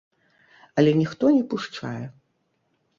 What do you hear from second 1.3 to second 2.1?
не пушчае.